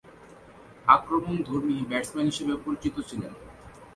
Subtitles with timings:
[0.87, 3.31] আক্রমণধর্মী batsman হিসেবে পরিচিত ছিলেন।